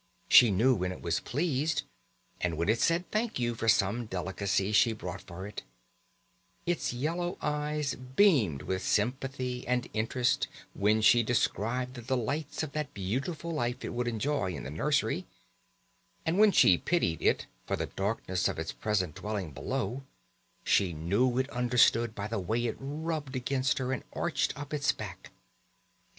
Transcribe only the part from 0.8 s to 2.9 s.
it was pleased, and when it